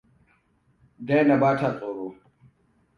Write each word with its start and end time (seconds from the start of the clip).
Daina 1.07 1.35
ba 1.41 1.57
ta 1.59 1.69
tsoro. 1.77 2.07